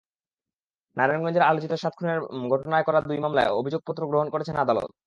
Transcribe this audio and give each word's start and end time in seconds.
নারায়ণগঞ্জের 0.97 1.47
আলোচিত 1.49 1.73
সাত 1.83 1.93
খুনের 1.97 2.19
ঘটনায় 2.51 2.85
করা 2.87 2.99
দুই 3.01 3.19
মামলার 3.23 3.55
অভিযোগপত্র 3.59 4.01
গ্রহণ 4.11 4.27
করেছেন 4.33 4.55
আদালত। 4.57 4.91